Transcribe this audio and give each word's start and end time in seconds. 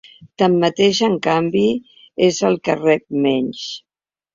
Tanmateix, 0.41 1.01
en 1.09 1.19
canvi, 1.29 1.63
és 2.31 2.43
el 2.51 2.61
que 2.67 2.81
rep 2.85 3.09
menys. 3.31 3.67